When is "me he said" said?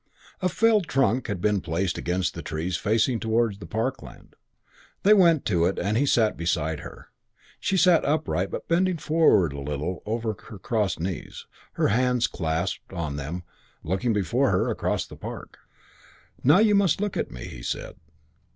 17.29-17.93